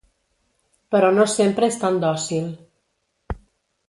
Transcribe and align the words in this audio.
Però 0.95 1.11
no 1.17 1.27
sempre 1.33 1.69
és 1.73 1.77
tan 1.83 1.99
dòcil. 2.05 2.49